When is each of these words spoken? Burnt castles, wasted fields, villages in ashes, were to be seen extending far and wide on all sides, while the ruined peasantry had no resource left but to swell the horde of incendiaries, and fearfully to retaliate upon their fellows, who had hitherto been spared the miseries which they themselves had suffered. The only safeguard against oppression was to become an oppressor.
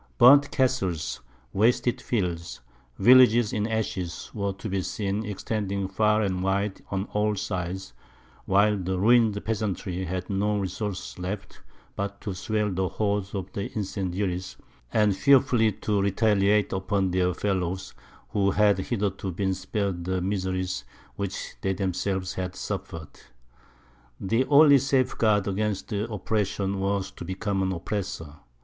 Burnt 0.17 0.49
castles, 0.49 1.19
wasted 1.53 2.01
fields, 2.01 2.59
villages 2.97 3.53
in 3.53 3.67
ashes, 3.67 4.31
were 4.33 4.51
to 4.53 4.67
be 4.67 4.81
seen 4.81 5.23
extending 5.23 5.87
far 5.87 6.23
and 6.23 6.41
wide 6.41 6.81
on 6.89 7.03
all 7.13 7.35
sides, 7.35 7.93
while 8.45 8.75
the 8.75 8.97
ruined 8.97 9.39
peasantry 9.45 10.03
had 10.05 10.27
no 10.27 10.57
resource 10.57 11.19
left 11.19 11.61
but 11.95 12.19
to 12.21 12.33
swell 12.33 12.71
the 12.71 12.89
horde 12.89 13.27
of 13.35 13.55
incendiaries, 13.55 14.57
and 14.91 15.15
fearfully 15.15 15.71
to 15.71 16.01
retaliate 16.01 16.73
upon 16.73 17.11
their 17.11 17.31
fellows, 17.35 17.93
who 18.29 18.49
had 18.49 18.79
hitherto 18.79 19.31
been 19.31 19.53
spared 19.53 20.03
the 20.05 20.19
miseries 20.19 20.83
which 21.15 21.57
they 21.61 21.73
themselves 21.73 22.33
had 22.33 22.55
suffered. 22.55 23.19
The 24.19 24.45
only 24.45 24.79
safeguard 24.79 25.47
against 25.47 25.93
oppression 25.93 26.79
was 26.79 27.11
to 27.11 27.23
become 27.23 27.61
an 27.61 27.71
oppressor. 27.71 28.37